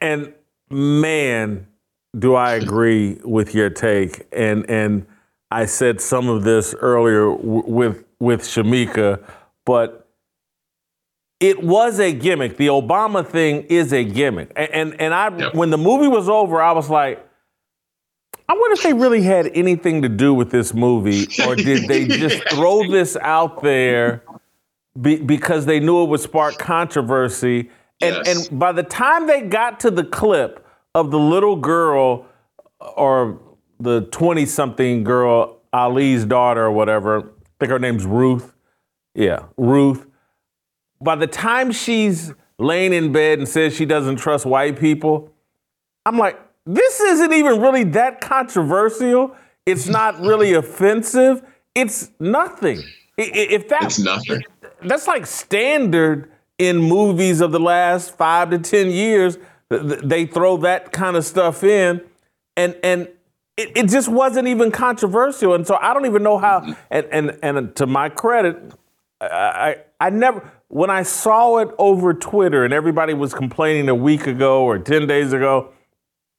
[0.00, 0.32] And
[0.70, 1.66] man,
[2.16, 4.28] do I agree with your take?
[4.32, 5.04] And and
[5.50, 9.20] I said some of this earlier with with Shemeka,
[9.66, 9.99] but
[11.40, 12.58] it was a gimmick.
[12.58, 14.52] The Obama thing is a gimmick.
[14.54, 15.54] And and, and I yep.
[15.54, 17.26] when the movie was over, I was like,
[18.48, 22.06] I wonder if they really had anything to do with this movie, or did they
[22.08, 24.22] just throw this out there
[25.00, 27.70] be, because they knew it would spark controversy?
[28.02, 28.48] And yes.
[28.48, 32.26] and by the time they got to the clip of the little girl
[32.80, 33.38] or
[33.78, 37.22] the 20 something girl, Ali's daughter or whatever, I
[37.60, 38.54] think her name's Ruth.
[39.14, 40.09] Yeah, Ruth
[41.02, 45.32] by the time she's laying in bed and says she doesn't trust white people,
[46.04, 49.34] I'm like, this isn't even really that controversial.
[49.66, 51.42] It's not really offensive.
[51.74, 52.82] It's nothing.
[53.16, 54.42] If that's nothing,
[54.82, 59.38] that's like standard in movies of the last five to ten years.
[59.68, 62.02] They throw that kind of stuff in,
[62.56, 63.08] and and
[63.56, 65.54] it, it just wasn't even controversial.
[65.54, 66.74] And so I don't even know how.
[66.90, 68.74] And and and to my credit,
[69.20, 74.28] I I never when I saw it over Twitter and everybody was complaining a week
[74.28, 75.72] ago or 10 days ago,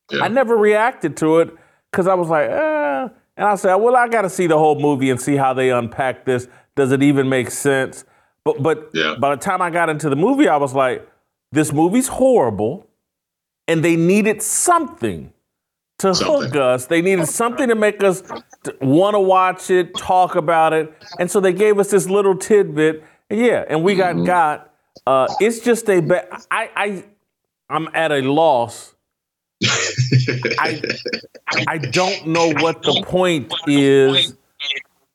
[0.10, 0.24] yeah.
[0.24, 1.54] I never reacted to it
[1.92, 3.10] because I was like, eh.
[3.36, 5.70] And I said, well, I got to see the whole movie and see how they
[5.70, 6.48] unpack this.
[6.78, 8.06] Does it even make sense?
[8.46, 9.16] But but yeah.
[9.20, 11.08] by the time I got into the movie, I was like,
[11.52, 12.88] this movie's horrible,
[13.68, 15.34] and they needed something
[16.00, 16.52] to something.
[16.52, 16.86] hook us.
[16.86, 18.24] They needed something to make us
[18.80, 23.04] want to watch it, talk about it, and so they gave us this little tidbit
[23.32, 24.26] yeah, and we got mm-hmm.
[24.26, 24.74] got.
[25.08, 26.28] Uh, it's just a bad.
[26.52, 27.04] I I
[27.70, 28.94] I'm at a loss
[30.60, 30.82] I
[31.68, 34.34] I don't know what the point is.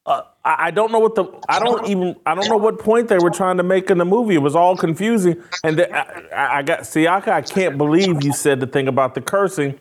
[0.05, 3.09] Uh, I I don't know what the I don't even I don't know what point
[3.09, 4.37] they were trying to make in the movie.
[4.37, 7.29] It was all confusing, and the, I, I- I got Siaka.
[7.29, 9.79] I can't believe you said the thing about the cursing.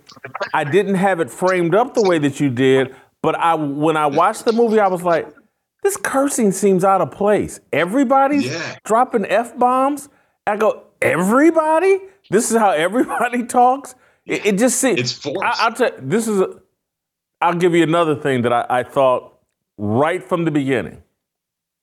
[0.54, 4.08] I didn't have it framed up the way that you did, but I when I
[4.08, 5.28] watched the movie, I was like,
[5.86, 7.60] this cursing seems out of place.
[7.72, 8.76] Everybody's Yeah.
[8.84, 10.10] dropping f bombs.
[10.48, 12.00] I go, everybody.
[12.30, 13.96] This is how everybody talks.
[14.26, 15.00] It, it just seems.
[15.00, 15.44] It's forced.
[15.44, 15.92] I, I'll tell.
[16.00, 16.42] This is.
[16.42, 16.60] A,
[17.40, 19.38] I'll give you another thing that I, I thought
[19.78, 21.04] right from the beginning.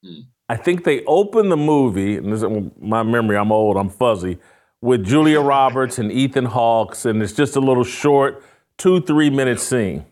[0.05, 0.21] Hmm.
[0.49, 2.49] I think they opened the movie, and this is
[2.81, 3.37] my memory.
[3.37, 3.77] I'm old.
[3.77, 4.39] I'm fuzzy.
[4.81, 8.43] With Julia Roberts and Ethan Hawke's, and it's just a little short,
[8.79, 10.05] two three minute scene,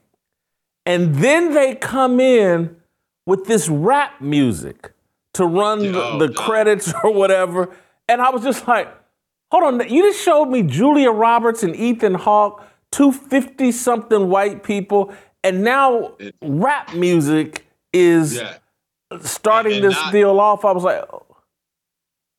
[0.87, 2.77] and then they come in
[3.31, 4.93] with this rap music
[5.35, 7.71] to run the, Oh, the credits or whatever,
[8.09, 8.89] and I was just like,
[9.53, 14.65] hold on, you just showed me Julia Roberts and Ethan Hawke, two 50 something white
[14.65, 15.15] people,
[15.45, 18.57] and now It- rap music is Yeah.
[19.23, 20.65] starting And this not- deal off.
[20.65, 21.27] I was like, oh.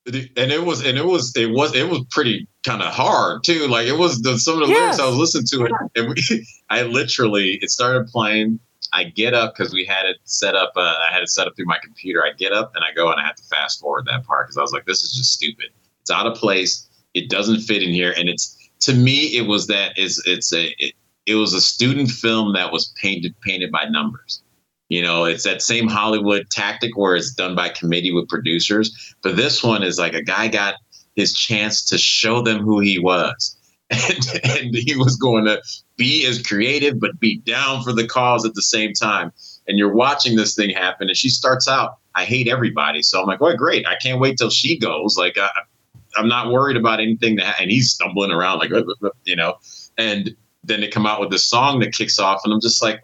[0.07, 3.67] and it was and it was it was it was pretty kind of hard too
[3.67, 4.97] like it was the some of the Yes.
[4.97, 8.59] lyrics i was listening to it and we, i literally it started playing
[8.93, 11.55] i get up because we had it set up uh, i had it set up
[11.55, 14.05] through my computer i get up and i go and i have to fast forward
[14.05, 15.67] that part because i was like this is just stupid
[16.01, 19.67] it's out of place it doesn't fit in here and it's to me it was
[19.67, 20.93] that is it's a it,
[21.25, 24.41] it was a student film that was painted painted by numbers
[24.91, 29.15] you know, it's that same Hollywood tactic where it's done by committee with producers.
[29.23, 30.75] But this one is like a guy got
[31.15, 33.57] his chance to show them who he was.
[33.91, 35.61] And, and he was going to
[36.01, 39.31] be as creative, but be down for the cause at the same time.
[39.67, 41.07] And you're watching this thing happen.
[41.07, 43.03] And she starts out, I hate everybody.
[43.03, 43.85] So I'm like, well, great.
[43.85, 45.15] I can't wait till she goes.
[45.15, 45.47] Like, I,
[46.15, 48.71] I'm not worried about anything that, and he's stumbling around like,
[49.25, 49.59] you know,
[49.95, 52.41] and then they come out with this song that kicks off.
[52.43, 53.03] And I'm just like,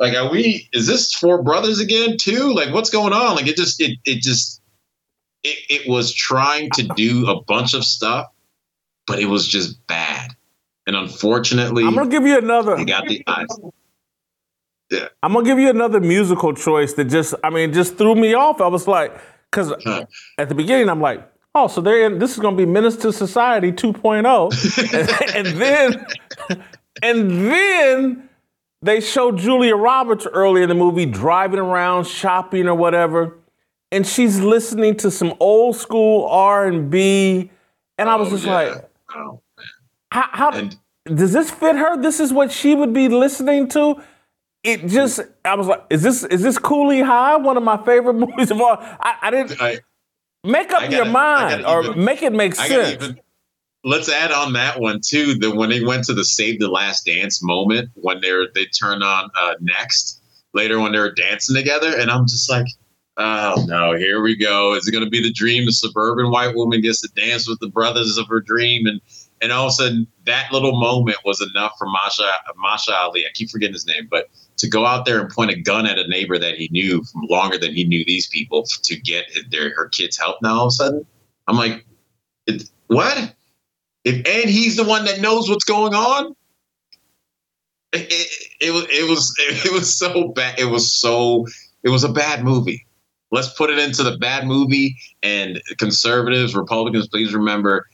[0.00, 3.56] like are we is this four brothers again too like what's going on like it
[3.56, 4.60] just it it just
[5.42, 8.26] it, it was trying to do a bunch of stuff
[9.06, 10.35] but it was just bad
[10.86, 12.76] and unfortunately I'm gonna give you another.
[12.76, 13.46] they got the eyes
[14.90, 15.08] Yeah.
[15.22, 18.60] I'm gonna give you another musical choice that just, I mean, just threw me off.
[18.60, 19.12] I was like,
[19.50, 19.72] because
[20.38, 23.10] at the beginning, I'm like, oh, so they're in, this is gonna be Menace II
[23.12, 26.06] Society 2.0, and, and then,
[27.02, 28.28] and then
[28.82, 33.38] they show Julia Roberts early in the movie driving around shopping or whatever,
[33.90, 37.50] and she's listening to some old school R and B,
[37.98, 38.54] and I was Oh, just yeah.
[38.54, 39.40] like, Oh.
[40.16, 40.76] How, how And-
[41.14, 42.00] does this fit her?
[42.00, 44.02] This is what she would be listening to.
[44.64, 47.36] It just, I was like, is this is this Cooley High?
[47.36, 48.76] One of my favorite movies of all.
[48.80, 49.78] I, I didn't I,
[50.42, 53.02] make up your gotta- I mind or even- make it make sense.
[53.04, 53.20] even
[53.84, 55.34] let's add on that one too.
[55.34, 59.02] That when they went to the Save the Last Dance moment when they're they turn
[59.02, 60.20] on uh, next
[60.54, 62.66] later when they're dancing together, and I'm just like,
[63.18, 64.74] oh no, here we go.
[64.74, 65.66] Is it going to be the dream?
[65.66, 69.00] The suburban white woman gets to dance with the brothers of her dream, and
[69.40, 73.24] and all of a sudden that little moment was enough for Masha Masha Ali.
[73.26, 75.98] I keep forgetting his name, but to go out there and point a gun at
[75.98, 79.74] a neighbor that he knew from longer than he knew these people to get their
[79.74, 80.36] her kids help.
[80.42, 81.06] Now all of a sudden,
[81.46, 81.84] I'm like,
[82.88, 83.34] what?
[84.04, 86.34] If and he's the one that knows what's going on.
[87.92, 89.34] It, it, it was it was
[89.66, 90.58] it was so bad.
[90.58, 91.46] It was so
[91.82, 92.86] it was a bad movie.
[93.32, 94.96] Let's put it into the bad movie.
[95.22, 97.86] And conservatives, Republicans, please remember,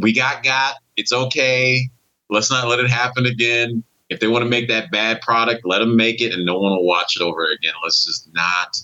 [0.00, 0.76] we got got.
[0.96, 1.88] It's okay.
[2.28, 3.82] Let's not let it happen again.
[4.08, 6.72] If they want to make that bad product, let them make it, and no one
[6.72, 7.72] will watch it over again.
[7.82, 8.76] Let's just not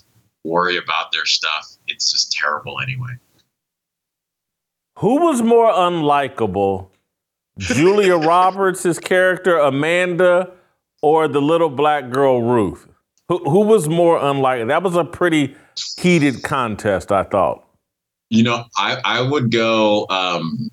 [0.45, 1.77] worry about their stuff.
[1.89, 3.15] It's just terrible anyway.
[4.99, 6.89] Who was more unlikable,
[7.59, 10.53] Julia Roberts' character Amanda,
[11.03, 12.87] or the little black girl Ruth?
[13.29, 14.69] Who, who was more unlikable?
[14.69, 15.57] That was a pretty
[15.99, 17.65] heated contest, I thought.
[18.31, 20.07] You know, I, I would go.
[20.09, 20.71] Um,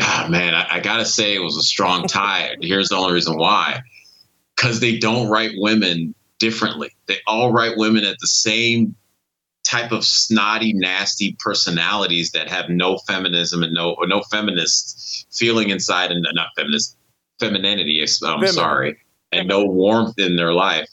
[0.00, 2.56] ah, man, I, I gotta say it was a strong tie.
[2.60, 3.82] Here's the only reason why:
[4.56, 6.90] because they don't write women differently.
[7.06, 8.94] They all write women at the same
[9.64, 15.70] type of snotty, nasty personalities that have no feminism and no or no feminist feeling
[15.70, 16.96] inside, and not feminist
[17.40, 18.00] femininity.
[18.00, 18.52] I'm Feminine.
[18.52, 18.98] sorry,
[19.32, 20.88] and no warmth in their life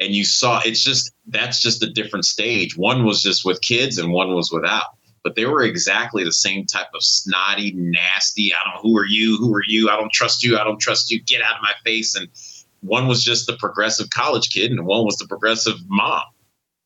[0.00, 2.76] and you saw it's just that's just a different stage.
[2.76, 4.86] One was just with kids and one was without.
[5.24, 9.36] But they were exactly the same type of snotty, nasty, I don't who are you?
[9.38, 9.90] Who are you?
[9.90, 10.58] I don't trust you.
[10.58, 11.20] I don't trust you.
[11.22, 12.14] Get out of my face.
[12.14, 12.28] And
[12.82, 16.22] one was just the progressive college kid and one was the progressive mom.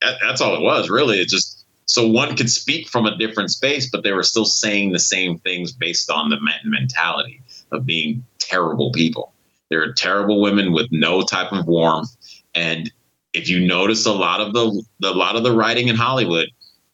[0.01, 1.21] That, that's all it was, really.
[1.21, 4.93] It just so one could speak from a different space, but they were still saying
[4.93, 7.43] the same things based on the mentality.
[7.73, 9.33] of being terrible people.
[9.71, 12.15] They're terrible women with no type of warmth.
[12.55, 12.91] And
[13.33, 16.49] if you notice a lot of the a lot of the writing in Hollywood,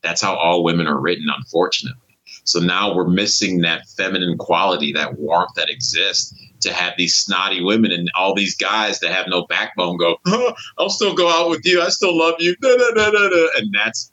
[0.04, 2.00] that's how all women are written, unfortunately.
[2.44, 7.62] So now we're missing that feminine quality, that warmth that exists to have these snotty
[7.62, 11.50] women and all these guys that have no backbone go, oh, I'll still go out
[11.50, 11.80] with you.
[11.80, 12.54] I still love you.
[12.56, 13.46] Da, da, da, da, da.
[13.56, 14.12] And that's,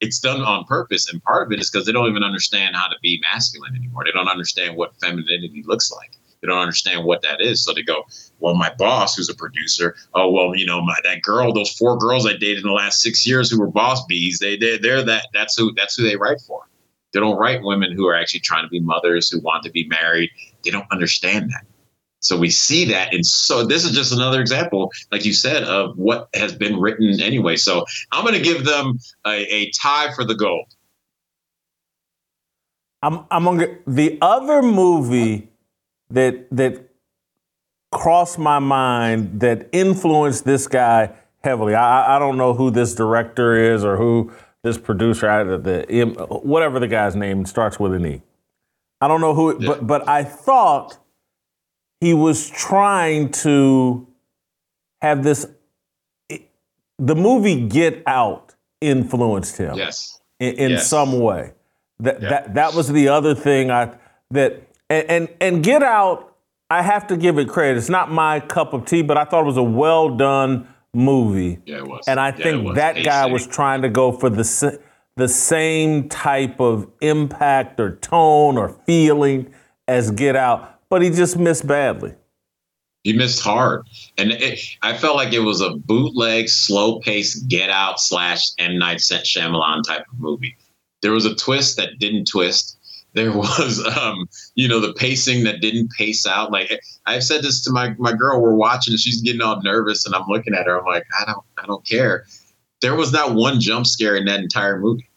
[0.00, 1.12] it's done on purpose.
[1.12, 4.04] And part of it is because they don't even understand how to be masculine anymore.
[4.04, 6.17] They don't understand what femininity looks like.
[6.40, 7.64] They don't understand what that is.
[7.64, 8.04] So they go,
[8.38, 11.98] well, my boss, who's a producer, oh well, you know, my, that girl, those four
[11.98, 15.02] girls I dated in the last six years who were boss bees, they they they're
[15.02, 16.68] that that's who that's who they write for.
[17.12, 19.88] They don't write women who are actually trying to be mothers, who want to be
[19.88, 20.30] married.
[20.62, 21.64] They don't understand that.
[22.20, 23.14] So we see that.
[23.14, 27.20] And so this is just another example, like you said, of what has been written
[27.20, 27.56] anyway.
[27.56, 30.66] So I'm going to give them a, a, tie for the gold.
[33.02, 35.48] I'm, I'm gonna, the other movie
[36.10, 36.88] that that
[37.90, 41.10] crossed my mind that influenced this guy
[41.42, 41.74] heavily.
[41.74, 44.32] I, I don't know who this director is or who
[44.62, 48.22] this producer, the, the whatever the guy's name starts with an E.
[49.00, 49.68] I don't know who, yeah.
[49.68, 50.98] but but I thought
[52.00, 54.06] he was trying to
[55.00, 55.46] have this.
[57.00, 59.76] The movie Get Out influenced him.
[59.76, 60.20] Yes.
[60.40, 60.88] In, in yes.
[60.88, 61.52] some way.
[62.00, 62.28] That yeah.
[62.28, 63.96] that that was the other thing I
[64.30, 66.36] that and, and and Get Out.
[66.70, 67.78] I have to give it credit.
[67.78, 71.58] It's not my cup of tea, but I thought it was a well done movie.
[71.64, 72.04] Yeah, it was.
[72.06, 74.80] And I yeah, think that guy was trying to go for the
[75.16, 79.52] the same type of impact or tone or feeling
[79.88, 82.14] as Get Out, but he just missed badly.
[83.04, 83.86] He missed hard,
[84.18, 88.78] and it, I felt like it was a bootleg, slow paced Get Out slash M
[88.78, 90.56] Night Shyamalan type of movie.
[91.00, 92.77] There was a twist that didn't twist
[93.18, 96.52] there was um, you know the pacing that didn't pace out.
[96.52, 100.14] Like i've said this to my my girl we're watching she's getting all nervous and
[100.14, 102.24] i'm looking at her i'm like i don't i don't care.
[102.80, 105.10] There was not one jump scare in that entire movie.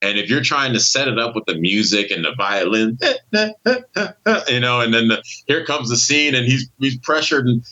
[0.00, 2.98] And if you're trying to set it up with the music and the violin
[4.48, 7.62] you know and then the, here comes the scene and he's he's pressured and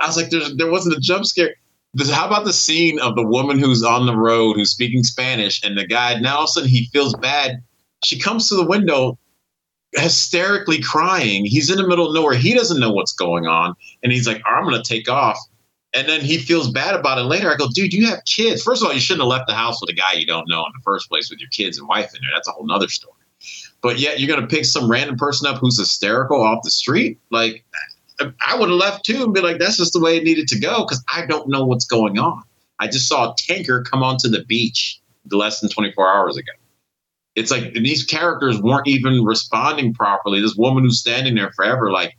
[0.00, 1.54] i was like there's there wasn't a jump scare.
[2.10, 5.76] How about the scene of the woman who's on the road who's speaking Spanish and
[5.76, 7.62] the guy now all of a sudden he feels bad
[8.04, 9.18] she comes to the window
[9.92, 11.44] hysterically crying.
[11.44, 12.34] He's in the middle of nowhere.
[12.34, 13.74] He doesn't know what's going on.
[14.02, 15.38] And he's like, I'm going to take off.
[15.94, 17.52] And then he feels bad about it later.
[17.52, 18.62] I go, dude, you have kids.
[18.62, 20.64] First of all, you shouldn't have left the house with a guy you don't know
[20.64, 22.30] in the first place with your kids and wife in there.
[22.34, 23.14] That's a whole nother story.
[23.82, 27.20] But yet you're going to pick some random person up who's hysterical off the street.
[27.30, 27.64] Like,
[28.20, 30.58] I would have left too and be like, that's just the way it needed to
[30.58, 32.42] go because I don't know what's going on.
[32.78, 35.00] I just saw a tanker come onto the beach
[35.30, 36.52] less than 24 hours ago
[37.34, 40.40] it's like these characters weren't even responding properly.
[40.40, 42.16] This woman who's standing there forever, like,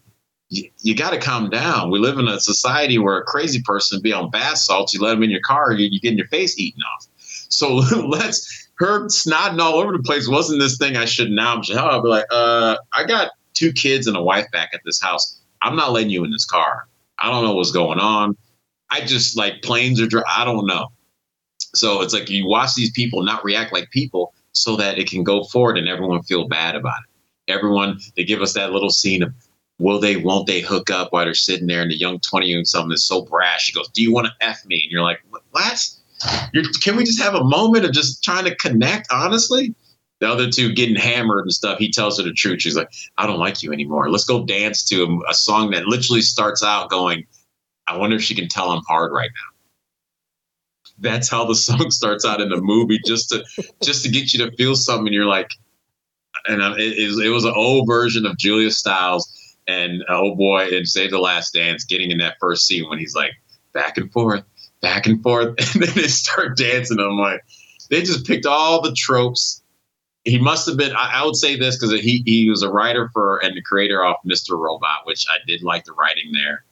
[0.50, 1.90] you, got to calm down.
[1.90, 4.94] We live in a society where a crazy person be on bath salts.
[4.94, 7.08] You let them in your car, you, you getting your face eaten off.
[7.50, 7.76] So
[8.08, 10.28] let's her snotting all over the place.
[10.28, 11.62] Wasn't this thing I should now?
[11.62, 11.74] Be
[12.08, 15.40] like, uh, I got two kids and a wife back at this house.
[15.62, 16.88] I'm not letting you in this car.
[17.20, 18.36] I don't know what's going on.
[18.90, 20.08] I just like planes are.
[20.08, 20.24] Dry.
[20.28, 20.90] I don't know.
[21.74, 25.24] So it's like you watch these people not react like people so that it can
[25.24, 27.52] go forward and everyone feel bad about it.
[27.52, 29.34] Everyone, they give us that little scene of
[29.80, 32.64] will they, won't they hook up while they're sitting there and the young 20 year
[32.64, 33.68] something is so brash.
[33.68, 34.82] He goes, Do you want to F me?
[34.84, 35.20] And you're like,
[35.52, 35.90] What?
[36.54, 39.76] You're, can we just have a moment of just trying to connect, honestly?
[40.20, 41.80] The other two getting hammered and stuff.
[41.80, 42.62] He tells her the truth.
[42.62, 44.10] She's like, I don't like you anymore.
[44.10, 47.26] Let's go dance to a, a song that literally starts out going,
[47.88, 49.53] I wonder if she can tell I'm hard right now
[51.00, 53.44] that's how the song starts out in the movie, just to
[53.82, 55.08] just to get you to feel something.
[55.08, 55.50] And you're like,
[56.48, 59.32] and uh, it, it, was an old version of Julia Stiles
[59.68, 63.00] and uh, oh boy, and Save the Last Dance, getting in that first scene when
[63.00, 63.32] he's like
[63.74, 64.44] back and forth,
[64.82, 67.00] back and forth, and then they start dancing.
[67.00, 67.42] I'm like,
[67.90, 69.62] they just picked all the tropes.
[70.26, 70.96] He must have been.
[70.96, 74.04] I, I would say this because he he was a writer for and the creator
[74.04, 74.58] of Mr.
[74.58, 76.66] Robot, which I did like the writing there.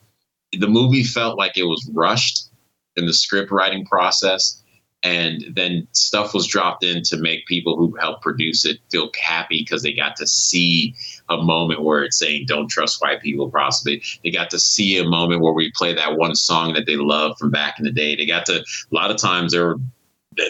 [0.52, 2.48] The movie felt like it was rushed
[2.96, 4.62] in the script writing process.
[5.04, 9.58] And then stuff was dropped in to make people who helped produce it feel happy
[9.58, 10.94] because they got to see
[11.28, 14.00] a moment where it's saying, don't trust white people, possibly.
[14.22, 17.36] They got to see a moment where we play that one song that they love
[17.36, 18.14] from back in the day.
[18.14, 19.80] They got to, a lot of times there were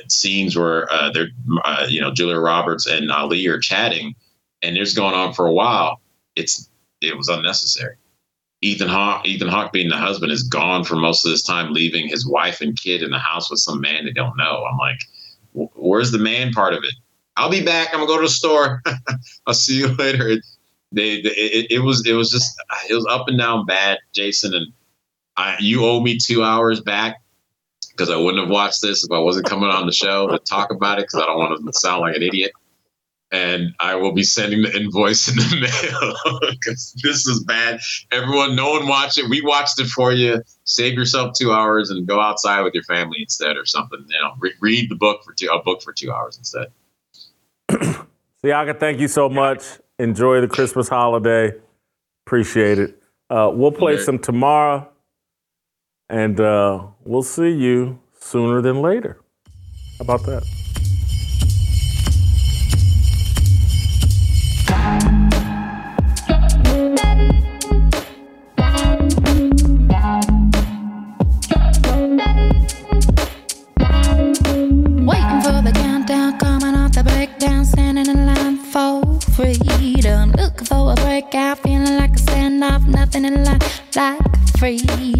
[0.08, 1.30] scenes where uh, they're,
[1.64, 4.14] uh, you know, Julia Roberts and Ali are chatting
[4.60, 6.00] and it's going on for a while.
[6.36, 6.68] It's,
[7.00, 7.96] it was unnecessary.
[8.62, 12.08] Ethan Hawke, Ethan Hawke being the husband, is gone for most of his time, leaving
[12.08, 14.64] his wife and kid in the house with some man they don't know.
[14.64, 15.00] I'm like,
[15.52, 16.94] where's the man part of it?
[17.36, 17.88] I'll be back.
[17.88, 18.82] I'm gonna go to the store.
[19.46, 20.28] I'll see you later.
[20.28, 20.44] It,
[20.92, 22.54] they it, it was it was just
[22.88, 24.72] it was up and down bad, Jason, and
[25.36, 27.20] I you owe me two hours back
[27.90, 30.70] because I wouldn't have watched this if I wasn't coming on the show to talk
[30.70, 32.52] about it because I don't want to sound like an idiot.
[33.32, 35.60] And I will be sending the invoice in the
[36.30, 37.80] mail because this is bad.
[38.10, 39.28] Everyone, no one watched it.
[39.28, 40.42] We watched it for you.
[40.64, 44.04] Save yourself two hours and go outside with your family instead, or something.
[44.06, 46.66] You know, re- read the book for two a book for two hours instead.
[48.44, 49.64] Siaka, thank you so much.
[49.98, 51.52] Enjoy the Christmas holiday.
[52.26, 53.02] Appreciate it.
[53.30, 54.86] Uh, we'll play some tomorrow,
[56.10, 59.18] and uh, we'll see you sooner than later.
[59.98, 60.61] How about that?
[84.78, 85.11] Freedom.